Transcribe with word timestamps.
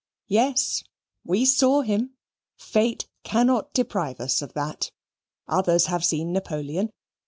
Yes, 0.29 0.83
we 1.23 1.45
saw 1.45 1.81
him. 1.81 2.15
Fate 2.57 3.07
cannot 3.23 3.71
deprive 3.71 4.19
us 4.19 4.41
of 4.41 4.53
THAT. 4.53 4.89
Others 5.47 5.85
have 5.85 6.03
seen 6.03 6.33
Napoleon. 6.33 6.91